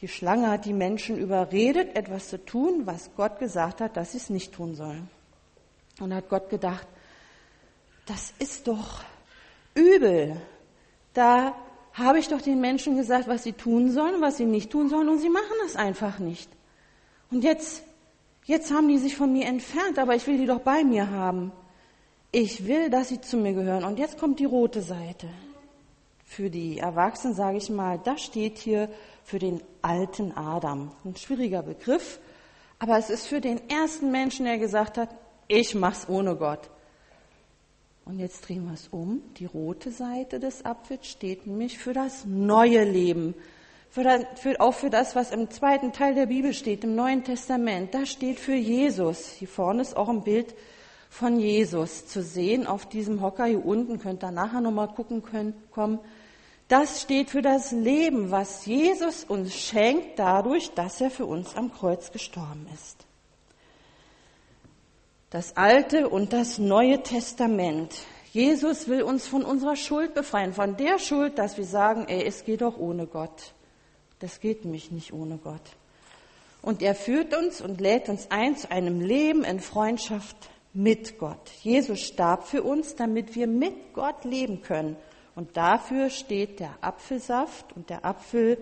Die 0.00 0.08
Schlange 0.08 0.48
hat 0.50 0.64
die 0.64 0.72
Menschen 0.72 1.18
überredet, 1.18 1.94
etwas 1.94 2.28
zu 2.28 2.42
tun, 2.42 2.86
was 2.86 3.10
Gott 3.16 3.38
gesagt 3.38 3.82
hat, 3.82 3.96
dass 3.96 4.12
sie 4.12 4.18
es 4.18 4.30
nicht 4.30 4.54
tun 4.54 4.74
sollen. 4.74 5.10
Und 6.00 6.14
hat 6.14 6.30
Gott 6.30 6.48
gedacht, 6.48 6.86
das 8.06 8.32
ist 8.38 8.66
doch 8.66 9.04
übel. 9.74 10.36
Da 11.12 11.54
habe 12.00 12.18
ich 12.18 12.28
doch 12.28 12.40
den 12.40 12.60
Menschen 12.60 12.96
gesagt, 12.96 13.28
was 13.28 13.42
sie 13.42 13.52
tun 13.52 13.90
sollen, 13.92 14.20
was 14.20 14.36
sie 14.36 14.44
nicht 14.44 14.70
tun 14.70 14.88
sollen, 14.88 15.08
und 15.08 15.18
sie 15.18 15.30
machen 15.30 15.54
das 15.62 15.76
einfach 15.76 16.18
nicht. 16.18 16.50
Und 17.30 17.44
jetzt, 17.44 17.84
jetzt 18.44 18.72
haben 18.72 18.88
die 18.88 18.98
sich 18.98 19.16
von 19.16 19.32
mir 19.32 19.46
entfernt, 19.46 19.98
aber 19.98 20.14
ich 20.14 20.26
will 20.26 20.38
die 20.38 20.46
doch 20.46 20.60
bei 20.60 20.84
mir 20.84 21.10
haben. 21.10 21.52
Ich 22.32 22.66
will, 22.66 22.90
dass 22.90 23.08
sie 23.08 23.20
zu 23.20 23.36
mir 23.36 23.52
gehören. 23.52 23.84
Und 23.84 23.98
jetzt 23.98 24.18
kommt 24.18 24.38
die 24.38 24.44
rote 24.44 24.82
Seite. 24.82 25.28
Für 26.24 26.48
die 26.48 26.78
Erwachsenen 26.78 27.34
sage 27.34 27.56
ich 27.56 27.70
mal, 27.70 28.00
das 28.04 28.22
steht 28.22 28.58
hier 28.58 28.88
für 29.24 29.38
den 29.38 29.60
alten 29.82 30.32
Adam. 30.36 30.92
Ein 31.04 31.16
schwieriger 31.16 31.62
Begriff, 31.62 32.20
aber 32.78 32.98
es 32.98 33.10
ist 33.10 33.26
für 33.26 33.40
den 33.40 33.68
ersten 33.68 34.10
Menschen, 34.10 34.46
der 34.46 34.58
gesagt 34.58 34.96
hat, 34.96 35.08
ich 35.48 35.74
mach's 35.74 36.08
ohne 36.08 36.36
Gott. 36.36 36.70
Und 38.04 38.18
jetzt 38.18 38.48
drehen 38.48 38.66
wir 38.66 38.74
es 38.74 38.88
um. 38.88 39.22
Die 39.36 39.46
rote 39.46 39.92
Seite 39.92 40.40
des 40.40 40.64
Apfels 40.64 41.06
steht 41.06 41.46
nämlich 41.46 41.78
für 41.78 41.92
das 41.92 42.24
neue 42.24 42.84
Leben. 42.84 43.34
Für 43.88 44.04
das, 44.04 44.24
für, 44.36 44.60
auch 44.60 44.74
für 44.74 44.90
das, 44.90 45.16
was 45.16 45.30
im 45.32 45.50
zweiten 45.50 45.92
Teil 45.92 46.14
der 46.14 46.26
Bibel 46.26 46.52
steht, 46.54 46.84
im 46.84 46.94
Neuen 46.94 47.24
Testament. 47.24 47.94
Das 47.94 48.08
steht 48.08 48.38
für 48.38 48.54
Jesus. 48.54 49.30
Hier 49.32 49.48
vorne 49.48 49.82
ist 49.82 49.96
auch 49.96 50.08
ein 50.08 50.22
Bild 50.22 50.54
von 51.08 51.38
Jesus 51.40 52.06
zu 52.06 52.22
sehen. 52.22 52.66
Auf 52.66 52.86
diesem 52.86 53.20
Hocker 53.20 53.46
hier 53.46 53.64
unten 53.64 53.98
könnt 53.98 54.22
ihr 54.22 54.30
nachher 54.30 54.60
nochmal 54.60 54.88
gucken 54.88 55.22
können, 55.22 55.54
kommen. 55.70 55.98
Das 56.68 57.02
steht 57.02 57.30
für 57.30 57.42
das 57.42 57.72
Leben, 57.72 58.30
was 58.30 58.64
Jesus 58.64 59.24
uns 59.24 59.52
schenkt 59.52 60.20
dadurch, 60.20 60.70
dass 60.70 61.00
er 61.00 61.10
für 61.10 61.26
uns 61.26 61.56
am 61.56 61.72
Kreuz 61.72 62.12
gestorben 62.12 62.66
ist 62.72 63.09
das 65.30 65.56
Alte 65.56 66.08
und 66.08 66.32
das 66.32 66.58
Neue 66.58 67.02
Testament. 67.02 67.94
Jesus 68.32 68.88
will 68.88 69.02
uns 69.02 69.26
von 69.26 69.44
unserer 69.44 69.76
Schuld 69.76 70.14
befreien, 70.14 70.52
von 70.52 70.76
der 70.76 70.98
Schuld, 70.98 71.38
dass 71.38 71.56
wir 71.56 71.64
sagen, 71.64 72.06
ey, 72.08 72.24
es 72.24 72.44
geht 72.44 72.60
doch 72.60 72.78
ohne 72.78 73.06
Gott. 73.06 73.54
Das 74.18 74.40
geht 74.40 74.64
nämlich 74.64 74.90
nicht 74.90 75.12
ohne 75.12 75.38
Gott. 75.38 75.62
Und 76.62 76.82
er 76.82 76.94
führt 76.94 77.34
uns 77.34 77.60
und 77.60 77.80
lädt 77.80 78.08
uns 78.08 78.30
ein 78.30 78.56
zu 78.56 78.70
einem 78.70 79.00
Leben 79.00 79.44
in 79.44 79.60
Freundschaft 79.60 80.36
mit 80.74 81.18
Gott. 81.18 81.50
Jesus 81.62 82.00
starb 82.00 82.46
für 82.46 82.62
uns, 82.62 82.96
damit 82.96 83.34
wir 83.34 83.46
mit 83.46 83.94
Gott 83.94 84.24
leben 84.24 84.62
können. 84.62 84.96
Und 85.34 85.56
dafür 85.56 86.10
steht 86.10 86.60
der 86.60 86.76
Apfelsaft 86.80 87.72
und 87.74 87.88
der 87.88 88.04
Apfel 88.04 88.58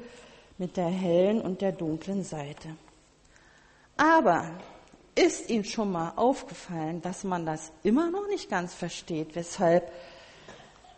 mit 0.58 0.76
der 0.76 0.88
hellen 0.88 1.40
und 1.40 1.60
der 1.60 1.72
dunklen 1.72 2.22
Seite. 2.22 2.68
Aber 3.96 4.52
ist 5.18 5.50
Ihnen 5.50 5.64
schon 5.64 5.90
mal 5.90 6.12
aufgefallen, 6.14 7.02
dass 7.02 7.24
man 7.24 7.44
das 7.44 7.72
immer 7.82 8.10
noch 8.10 8.28
nicht 8.28 8.48
ganz 8.48 8.72
versteht, 8.72 9.34
weshalb 9.34 9.92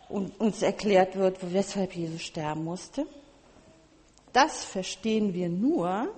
uns 0.09 0.61
erklärt 0.61 1.15
wird, 1.15 1.39
weshalb 1.53 1.95
Jesus 1.95 2.21
sterben 2.21 2.63
musste? 2.63 3.07
Das 4.31 4.63
verstehen 4.63 5.33
wir 5.33 5.49
nur 5.49 6.13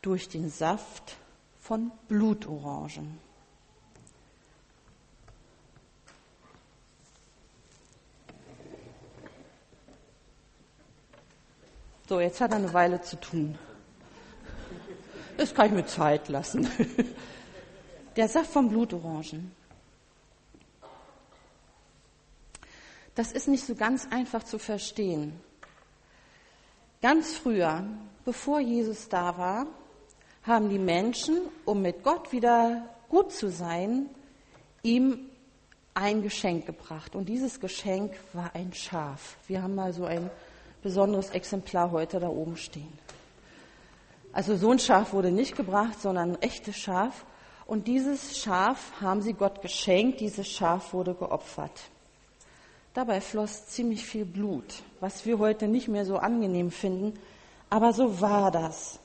durch 0.00 0.28
den 0.28 0.48
Saft 0.48 1.16
von 1.60 1.90
Blutorangen. 2.08 3.18
So, 12.08 12.20
jetzt 12.20 12.40
hat 12.40 12.52
er 12.52 12.56
eine 12.56 12.72
Weile 12.72 13.02
zu 13.02 13.20
tun. 13.20 13.58
Das 15.38 15.54
kann 15.54 15.66
ich 15.66 15.72
mir 15.72 15.86
Zeit 15.86 16.28
lassen. 16.28 16.68
Der 18.16 18.28
Saft 18.28 18.50
von 18.50 18.68
Blutorangen. 18.68 19.52
Das 23.14 23.30
ist 23.30 23.46
nicht 23.46 23.64
so 23.64 23.76
ganz 23.76 24.08
einfach 24.10 24.42
zu 24.42 24.58
verstehen. 24.58 25.38
Ganz 27.00 27.34
früher, 27.34 27.84
bevor 28.24 28.58
Jesus 28.58 29.08
da 29.08 29.38
war, 29.38 29.66
haben 30.42 30.70
die 30.70 30.78
Menschen, 30.78 31.38
um 31.64 31.82
mit 31.82 32.02
Gott 32.02 32.32
wieder 32.32 32.88
gut 33.08 33.32
zu 33.32 33.48
sein, 33.48 34.10
ihm 34.82 35.30
ein 35.94 36.22
Geschenk 36.22 36.66
gebracht. 36.66 37.14
Und 37.14 37.28
dieses 37.28 37.60
Geschenk 37.60 38.12
war 38.32 38.50
ein 38.54 38.72
Schaf. 38.72 39.36
Wir 39.46 39.62
haben 39.62 39.76
mal 39.76 39.92
so 39.92 40.04
ein 40.04 40.30
besonderes 40.82 41.30
Exemplar 41.30 41.92
heute 41.92 42.18
da 42.18 42.28
oben 42.28 42.56
stehen. 42.56 42.92
Also 44.38 44.54
so 44.54 44.70
ein 44.70 44.78
Schaf 44.78 45.12
wurde 45.14 45.32
nicht 45.32 45.56
gebracht, 45.56 46.00
sondern 46.00 46.30
ein 46.30 46.42
echtes 46.42 46.76
Schaf. 46.76 47.26
Und 47.66 47.88
dieses 47.88 48.38
Schaf 48.38 48.92
haben 49.00 49.20
sie 49.20 49.32
Gott 49.32 49.62
geschenkt, 49.62 50.20
dieses 50.20 50.46
Schaf 50.46 50.92
wurde 50.92 51.14
geopfert. 51.14 51.72
Dabei 52.94 53.20
floss 53.20 53.66
ziemlich 53.66 54.04
viel 54.04 54.24
Blut, 54.24 54.84
was 55.00 55.26
wir 55.26 55.40
heute 55.40 55.66
nicht 55.66 55.88
mehr 55.88 56.04
so 56.04 56.18
angenehm 56.18 56.70
finden, 56.70 57.18
aber 57.68 57.92
so 57.92 58.20
war 58.20 58.52
das. 58.52 59.00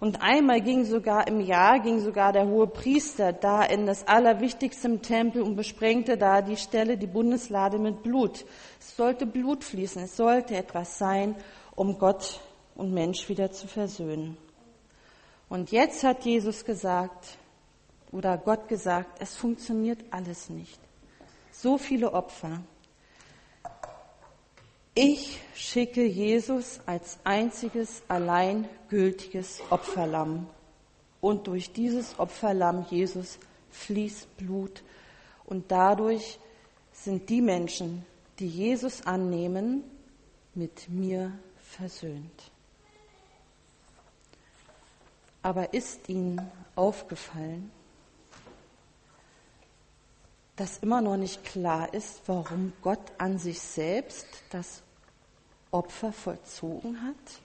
Und 0.00 0.20
einmal 0.20 0.60
ging 0.60 0.86
sogar 0.86 1.28
im 1.28 1.38
Jahr, 1.38 1.78
ging 1.78 2.00
sogar 2.00 2.32
der 2.32 2.48
hohe 2.48 2.66
Priester 2.66 3.32
da 3.32 3.62
in 3.62 3.86
das 3.86 4.08
Allerwichtigste 4.08 4.98
Tempel 4.98 5.42
und 5.42 5.54
besprengte 5.54 6.18
da 6.18 6.42
die 6.42 6.56
Stelle, 6.56 6.98
die 6.98 7.06
Bundeslade 7.06 7.78
mit 7.78 8.02
Blut. 8.02 8.44
Es 8.80 8.96
sollte 8.96 9.24
Blut 9.24 9.62
fließen, 9.62 10.02
es 10.02 10.16
sollte 10.16 10.56
etwas 10.56 10.98
sein, 10.98 11.36
um 11.76 11.96
Gott 11.96 12.40
und 12.74 12.92
Mensch 12.92 13.28
wieder 13.28 13.52
zu 13.52 13.66
versöhnen. 13.66 14.36
Und 15.48 15.70
jetzt 15.72 16.02
hat 16.04 16.24
Jesus 16.24 16.64
gesagt, 16.64 17.36
oder 18.10 18.38
Gott 18.38 18.68
gesagt, 18.68 19.20
es 19.20 19.36
funktioniert 19.36 20.00
alles 20.10 20.50
nicht. 20.50 20.78
So 21.50 21.78
viele 21.78 22.12
Opfer. 22.12 22.62
Ich 24.94 25.40
schicke 25.54 26.04
Jesus 26.04 26.80
als 26.84 27.18
einziges, 27.24 28.02
allein 28.08 28.68
gültiges 28.88 29.60
Opferlamm. 29.70 30.46
Und 31.20 31.46
durch 31.46 31.72
dieses 31.72 32.18
Opferlamm 32.18 32.84
Jesus 32.90 33.38
fließt 33.70 34.36
Blut. 34.36 34.82
Und 35.46 35.70
dadurch 35.70 36.38
sind 36.92 37.30
die 37.30 37.40
Menschen, 37.40 38.04
die 38.38 38.48
Jesus 38.48 39.06
annehmen, 39.06 39.82
mit 40.54 40.90
mir 40.90 41.32
versöhnt. 41.58 42.51
Aber 45.42 45.74
ist 45.74 46.08
Ihnen 46.08 46.40
aufgefallen, 46.76 47.70
dass 50.56 50.78
immer 50.78 51.00
noch 51.00 51.16
nicht 51.16 51.44
klar 51.44 51.92
ist, 51.92 52.22
warum 52.26 52.72
Gott 52.82 53.12
an 53.18 53.38
sich 53.38 53.60
selbst 53.60 54.26
das 54.50 54.82
Opfer 55.70 56.12
vollzogen 56.12 57.02
hat? 57.02 57.40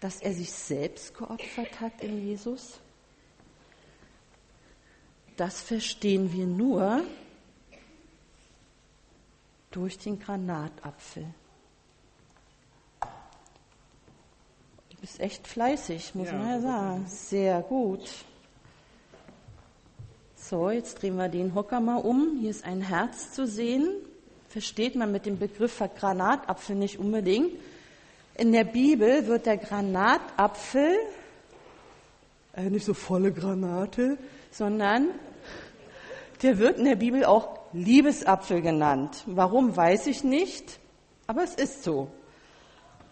Dass 0.00 0.20
er 0.20 0.34
sich 0.34 0.52
selbst 0.52 1.16
geopfert 1.16 1.80
hat 1.80 2.02
in 2.02 2.26
Jesus? 2.26 2.78
Das 5.36 5.62
verstehen 5.62 6.32
wir 6.32 6.46
nur 6.46 7.02
durch 9.70 9.98
den 9.98 10.20
Granatapfel. 10.20 11.26
Bist 15.04 15.20
echt 15.20 15.46
fleißig, 15.46 16.14
muss 16.14 16.28
ja, 16.28 16.32
man 16.32 16.48
ja 16.48 16.60
sagen. 16.60 17.04
Sehr 17.06 17.60
gut. 17.60 18.00
So, 20.34 20.70
jetzt 20.70 21.02
drehen 21.02 21.16
wir 21.16 21.28
den 21.28 21.54
Hocker 21.54 21.78
mal 21.78 21.98
um. 21.98 22.38
Hier 22.40 22.48
ist 22.48 22.64
ein 22.64 22.80
Herz 22.80 23.32
zu 23.32 23.46
sehen. 23.46 23.86
Versteht 24.48 24.96
man 24.96 25.12
mit 25.12 25.26
dem 25.26 25.38
Begriff 25.38 25.82
Granatapfel 25.98 26.74
nicht 26.74 26.98
unbedingt. 26.98 27.52
In 28.36 28.52
der 28.52 28.64
Bibel 28.64 29.26
wird 29.26 29.44
der 29.44 29.58
Granatapfel, 29.58 30.96
äh, 32.56 32.70
nicht 32.70 32.86
so 32.86 32.94
volle 32.94 33.30
Granate, 33.30 34.16
sondern 34.52 35.08
der 36.40 36.56
wird 36.56 36.78
in 36.78 36.86
der 36.86 36.96
Bibel 36.96 37.26
auch 37.26 37.58
Liebesapfel 37.74 38.62
genannt. 38.62 39.22
Warum, 39.26 39.76
weiß 39.76 40.06
ich 40.06 40.24
nicht, 40.24 40.78
aber 41.26 41.44
es 41.44 41.56
ist 41.56 41.84
so. 41.84 42.10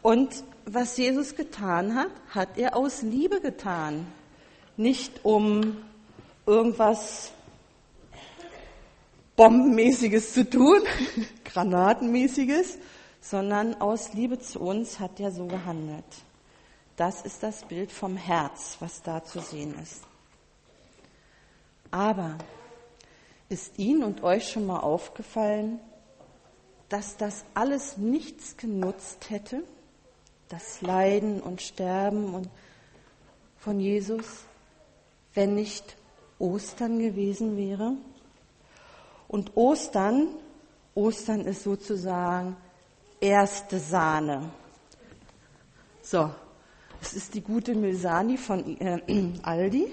Und 0.01 0.43
was 0.65 0.97
Jesus 0.97 1.35
getan 1.35 1.95
hat, 1.95 2.11
hat 2.31 2.59
er 2.59 2.77
aus 2.77 3.03
Liebe 3.03 3.41
getan. 3.41 4.07
Nicht 4.77 5.25
um 5.25 5.77
irgendwas 6.47 7.33
Bombenmäßiges 9.37 10.35
zu 10.35 10.49
tun, 10.49 10.81
Granatenmäßiges, 11.45 12.79
sondern 13.21 13.81
aus 13.81 14.13
Liebe 14.15 14.39
zu 14.39 14.61
uns 14.61 15.01
hat 15.01 15.21
er 15.21 15.31
so 15.33 15.47
gehandelt. 15.47 16.05
Das 16.97 17.23
ist 17.23 17.43
das 17.43 17.65
Bild 17.65 17.91
vom 17.91 18.17
Herz, 18.17 18.77
was 18.81 19.03
da 19.03 19.25
zu 19.25 19.41
sehen 19.41 19.75
ist. 19.83 20.03
Aber 21.91 22.39
ist 23.49 23.79
Ihnen 23.79 24.03
und 24.03 24.23
euch 24.23 24.51
schon 24.51 24.67
mal 24.67 24.81
aufgefallen, 24.81 25.81
dass 26.89 27.17
das 27.17 27.45
alles 27.55 27.97
nichts 27.97 28.57
genutzt 28.57 29.31
hätte? 29.31 29.63
Das 30.53 30.83
Leiden 30.83 31.41
und 31.41 31.63
Sterben 31.63 32.35
und 32.35 32.51
von 33.57 33.81
Jesus, 33.81 34.45
wenn 35.33 35.55
nicht 35.55 35.97
Ostern 36.39 36.99
gewesen 36.99 37.57
wäre. 37.57 37.95
Und 39.29 39.57
Ostern, 39.57 40.29
Ostern 40.95 41.47
ist 41.47 41.63
sozusagen 41.63 42.55
erste 43.19 43.79
Sahne. 43.79 44.51
So, 46.03 46.31
es 47.01 47.15
ist 47.15 47.33
die 47.33 47.41
gute 47.41 47.75
Milsani 47.75 48.37
von 48.37 48.79
äh, 48.79 49.01
Aldi. 49.43 49.91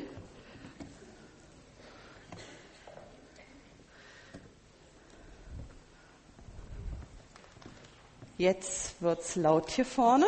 Jetzt 8.38 9.02
wird's 9.02 9.38
laut 9.38 9.70
hier 9.72 9.86
vorne. 9.86 10.26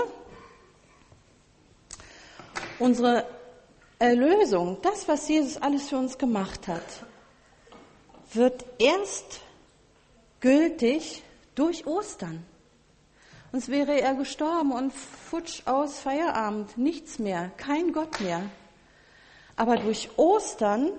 Unsere 2.82 3.28
Erlösung, 4.00 4.78
das, 4.82 5.08
was 5.08 5.28
Jesus 5.28 5.58
alles 5.58 5.88
für 5.88 5.98
uns 5.98 6.18
gemacht 6.18 6.68
hat, 6.68 6.82
wird 8.34 8.66
erst 8.80 9.40
gültig 10.40 11.22
durch 11.54 11.86
Ostern. 11.86 12.44
Sonst 13.52 13.70
wäre 13.70 14.02
er 14.02 14.16
gestorben 14.16 14.72
und 14.72 14.92
futsch 14.94 15.62
aus 15.68 16.00
Feierabend, 16.00 16.76
nichts 16.76 17.20
mehr, 17.20 17.52
kein 17.56 17.94
Gott 17.94 18.20
mehr. 18.20 18.50
Aber 19.56 19.78
durch 19.78 20.10
Ostern 20.18 20.92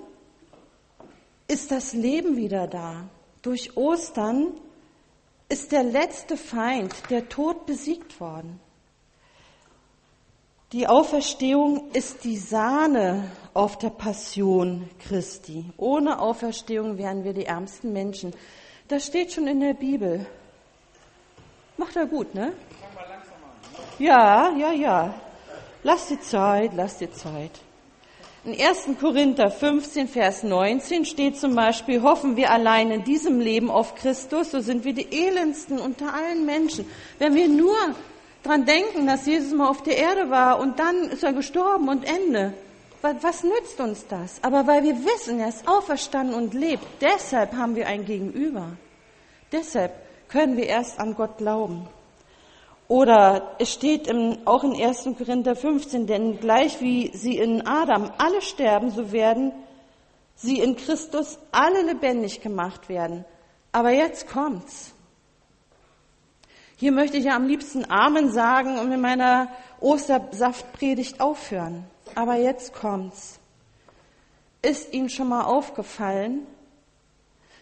ist 1.48 1.72
das 1.72 1.94
Leben 1.94 2.36
wieder 2.36 2.68
da. 2.68 3.08
Durch 3.42 3.76
Ostern 3.76 4.52
ist 5.48 5.72
der 5.72 5.82
letzte 5.82 6.36
Feind, 6.36 6.94
der 7.10 7.28
Tod, 7.28 7.66
besiegt 7.66 8.20
worden. 8.20 8.60
Die 10.72 10.86
Auferstehung 10.86 11.90
ist 11.92 12.24
die 12.24 12.38
Sahne 12.38 13.30
auf 13.52 13.76
der 13.76 13.90
Passion 13.90 14.88
Christi. 15.06 15.66
Ohne 15.76 16.18
Auferstehung 16.18 16.96
wären 16.96 17.24
wir 17.24 17.34
die 17.34 17.44
ärmsten 17.44 17.92
Menschen. 17.92 18.32
Das 18.88 19.04
steht 19.06 19.32
schon 19.32 19.46
in 19.46 19.60
der 19.60 19.74
Bibel. 19.74 20.26
Macht 21.76 21.96
er 21.96 22.06
gut, 22.06 22.34
ne? 22.34 22.54
Ja, 23.98 24.50
ja, 24.56 24.72
ja. 24.72 25.14
Lass 25.82 26.08
die 26.08 26.20
Zeit, 26.20 26.72
lass 26.74 26.96
die 26.96 27.10
Zeit. 27.10 27.50
In 28.44 28.58
1. 28.58 28.98
Korinther 28.98 29.50
15, 29.50 30.08
Vers 30.08 30.42
19 30.42 31.04
steht 31.04 31.36
zum 31.36 31.54
Beispiel, 31.54 32.00
hoffen 32.02 32.36
wir 32.36 32.50
allein 32.50 32.90
in 32.90 33.04
diesem 33.04 33.40
Leben 33.40 33.70
auf 33.70 33.94
Christus, 33.94 34.50
so 34.50 34.60
sind 34.60 34.84
wir 34.84 34.94
die 34.94 35.26
elendsten 35.26 35.78
unter 35.78 36.14
allen 36.14 36.46
Menschen. 36.46 36.86
Wenn 37.18 37.34
wir 37.34 37.48
nur 37.48 37.76
dran 38.42 38.64
denken, 38.64 39.06
dass 39.06 39.26
Jesus 39.26 39.52
mal 39.52 39.68
auf 39.68 39.82
der 39.82 39.96
Erde 39.96 40.30
war 40.30 40.58
und 40.58 40.78
dann 40.78 41.10
ist 41.10 41.22
er 41.22 41.32
gestorben 41.32 41.88
und 41.88 42.04
Ende. 42.04 42.54
Was 43.02 43.42
nützt 43.42 43.80
uns 43.80 44.06
das? 44.06 44.38
Aber 44.42 44.66
weil 44.66 44.84
wir 44.84 45.04
wissen, 45.04 45.40
er 45.40 45.48
ist 45.48 45.66
auferstanden 45.66 46.36
und 46.36 46.54
lebt, 46.54 46.86
deshalb 47.00 47.52
haben 47.54 47.74
wir 47.74 47.88
ein 47.88 48.04
Gegenüber. 48.04 48.76
Deshalb 49.50 49.92
können 50.28 50.56
wir 50.56 50.66
erst 50.66 51.00
an 51.00 51.14
Gott 51.14 51.38
glauben. 51.38 51.88
Oder 52.86 53.56
es 53.58 53.72
steht 53.72 54.06
im, 54.06 54.38
auch 54.44 54.64
in 54.64 54.80
1. 54.80 55.08
Korinther 55.16 55.56
15, 55.56 56.06
denn 56.06 56.38
gleich 56.38 56.80
wie 56.80 57.10
sie 57.14 57.38
in 57.38 57.66
Adam 57.66 58.10
alle 58.18 58.40
sterben, 58.42 58.90
so 58.90 59.12
werden 59.12 59.52
sie 60.36 60.60
in 60.60 60.76
Christus 60.76 61.38
alle 61.50 61.82
lebendig 61.82 62.40
gemacht 62.40 62.88
werden. 62.88 63.24
Aber 63.72 63.90
jetzt 63.90 64.28
kommt's. 64.28 64.91
Hier 66.82 66.90
möchte 66.90 67.16
ich 67.16 67.26
ja 67.26 67.36
am 67.36 67.46
liebsten 67.46 67.88
Amen 67.88 68.32
sagen 68.32 68.80
und 68.80 68.88
mit 68.88 68.98
meiner 68.98 69.46
Ostersaftpredigt 69.78 71.20
aufhören. 71.20 71.84
Aber 72.16 72.34
jetzt 72.34 72.74
kommt's. 72.74 73.38
Ist 74.62 74.92
Ihnen 74.92 75.08
schon 75.08 75.28
mal 75.28 75.44
aufgefallen, 75.44 76.44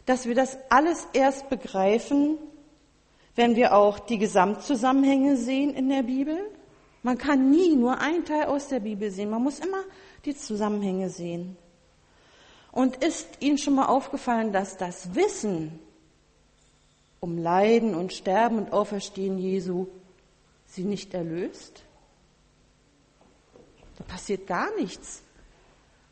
dass 0.06 0.24
wir 0.24 0.34
das 0.34 0.56
alles 0.70 1.06
erst 1.12 1.50
begreifen, 1.50 2.38
wenn 3.36 3.56
wir 3.56 3.76
auch 3.76 3.98
die 3.98 4.16
Gesamtzusammenhänge 4.16 5.36
sehen 5.36 5.74
in 5.74 5.90
der 5.90 6.04
Bibel? 6.04 6.38
Man 7.02 7.18
kann 7.18 7.50
nie 7.50 7.76
nur 7.76 8.00
einen 8.00 8.24
Teil 8.24 8.44
aus 8.44 8.68
der 8.68 8.80
Bibel 8.80 9.10
sehen. 9.10 9.28
Man 9.28 9.42
muss 9.42 9.58
immer 9.58 9.82
die 10.24 10.34
Zusammenhänge 10.34 11.10
sehen. 11.10 11.58
Und 12.72 13.04
ist 13.04 13.28
Ihnen 13.40 13.58
schon 13.58 13.74
mal 13.74 13.84
aufgefallen, 13.84 14.50
dass 14.50 14.78
das 14.78 15.14
Wissen 15.14 15.78
um 17.20 17.38
Leiden 17.38 17.94
und 17.94 18.12
Sterben 18.12 18.58
und 18.58 18.72
Auferstehen 18.72 19.38
Jesu 19.38 19.86
sie 20.66 20.84
nicht 20.84 21.14
erlöst? 21.14 21.82
Da 23.98 24.04
passiert 24.04 24.46
gar 24.46 24.74
nichts. 24.76 25.22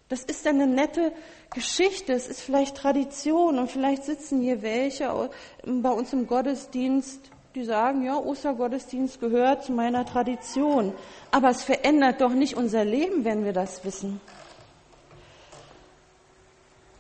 Das 0.09 0.23
ist 0.23 0.47
eine 0.47 0.66
nette 0.66 1.12
Geschichte, 1.51 2.12
es 2.12 2.29
ist 2.29 2.40
vielleicht 2.40 2.77
Tradition 2.77 3.59
und 3.59 3.71
vielleicht 3.71 4.05
sitzen 4.05 4.40
hier 4.40 4.62
welche 4.62 5.31
bei 5.64 5.90
uns 5.90 6.12
im 6.12 6.27
Gottesdienst 6.27 7.31
die 7.55 7.64
sagen, 7.64 8.05
ja, 8.05 8.16
Ostergottesdienst 8.16 9.21
gehört 9.21 9.64
zu 9.64 9.73
meiner 9.73 10.05
Tradition. 10.05 10.92
Aber 11.33 11.49
es 11.49 11.62
verändert 11.62 12.21
doch 12.21 12.33
nicht 12.33 12.57
unser 12.57 12.85
Leben, 12.85 13.25
wenn 13.25 13.44
wir 13.44 13.53
das 13.53 13.85
wissen. 13.85 14.21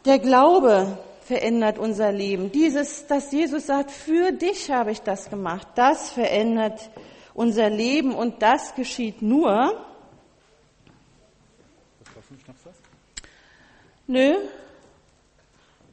Der 0.04 0.18
Glaube 0.18 0.98
verändert 1.28 1.78
unser 1.78 2.10
Leben. 2.10 2.50
Dieses, 2.50 3.06
dass 3.06 3.30
Jesus 3.32 3.66
sagt, 3.66 3.90
für 3.90 4.32
dich 4.32 4.70
habe 4.70 4.92
ich 4.92 5.02
das 5.02 5.28
gemacht, 5.28 5.68
das 5.74 6.10
verändert 6.10 6.90
unser 7.34 7.68
Leben 7.68 8.14
und 8.14 8.40
das 8.40 8.74
geschieht 8.74 9.20
nur. 9.20 9.84
Nö, 14.06 14.36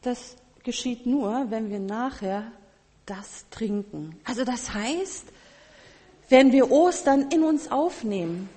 das 0.02 0.38
geschieht 0.64 1.06
nur, 1.06 1.48
wenn 1.50 1.70
wir 1.70 1.80
nachher 1.80 2.50
das 3.06 3.46
trinken. 3.52 4.18
Also 4.24 4.46
das 4.46 4.74
heißt, 4.74 5.26
wenn 6.30 6.54
wir 6.54 6.72
Ostern 6.72 7.30
in 7.30 7.44
uns 7.44 7.70
aufnehmen, 7.70 8.50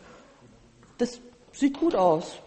das 0.96 1.20
sieht 1.52 1.76
gut 1.76 1.96
aus. 1.96 2.38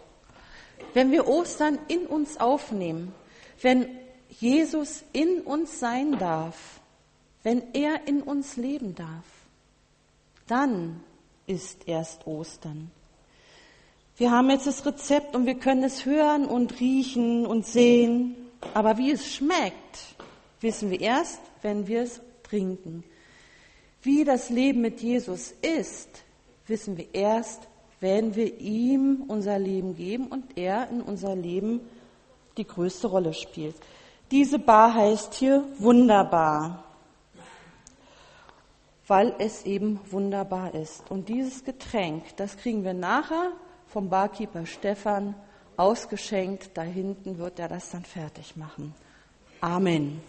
Wenn 0.94 1.12
wir 1.12 1.28
Ostern 1.28 1.80
in 1.90 2.06
uns 2.06 2.40
aufnehmen, 2.40 3.14
wenn 3.62 4.01
Jesus 4.40 5.04
in 5.14 5.42
uns 5.42 5.80
sein 5.80 6.18
darf, 6.18 6.80
wenn 7.44 7.74
er 7.74 8.08
in 8.08 8.22
uns 8.22 8.56
leben 8.56 8.96
darf, 8.96 9.26
dann 10.48 11.04
ist 11.48 11.88
erst 11.88 12.26
Ostern. 12.28 12.92
Wir 14.18 14.32
haben 14.32 14.50
jetzt 14.50 14.68
das 14.68 14.86
Rezept 14.86 15.36
und 15.36 15.46
wir 15.46 15.56
können 15.56 15.84
es 15.84 16.06
hören 16.06 16.46
und 16.46 16.80
riechen 16.80 17.46
und 17.46 17.66
sehen, 17.66 18.36
aber 18.74 18.98
wie 18.98 19.12
es 19.12 19.34
schmeckt, 19.34 20.16
wissen 20.60 20.92
wir 20.92 21.02
erst, 21.02 21.42
wenn 21.62 21.88
wir 21.88 22.04
es 22.04 22.22
trinken. 22.44 23.04
Wie 24.04 24.24
das 24.24 24.50
Leben 24.50 24.82
mit 24.82 25.02
Jesus 25.02 25.54
ist, 25.62 26.10
wissen 26.68 26.98
wir 26.98 27.14
erst, 27.14 27.68
wenn 28.00 28.36
wir 28.36 28.60
ihm 28.60 29.24
unser 29.28 29.60
Leben 29.60 29.96
geben 29.96 30.28
und 30.28 30.58
er 30.58 30.90
in 30.90 31.02
unser 31.02 31.36
Leben 31.36 31.82
die 32.58 32.66
größte 32.66 33.08
Rolle 33.08 33.34
spielt. 33.34 33.76
Diese 34.32 34.60
Bar 34.60 34.94
heißt 34.94 35.34
hier 35.34 35.66
wunderbar, 35.78 36.86
weil 39.06 39.36
es 39.40 39.66
eben 39.66 40.00
wunderbar 40.10 40.74
ist. 40.74 41.12
Und 41.12 41.28
dieses 41.28 41.66
Getränk, 41.66 42.38
das 42.38 42.56
kriegen 42.56 42.86
wir 42.86 42.94
nachher 42.94 43.52
vom 43.88 44.10
Barkeeper 44.10 44.66
Stefan 44.66 45.36
ausgeschenkt. 45.76 46.72
Da 46.76 46.84
hinten 46.84 47.38
wird 47.40 47.60
er 47.60 47.68
das 47.68 47.92
dann 47.92 48.06
fertig 48.06 48.56
machen. 48.56 48.96
Amen. 49.60 50.22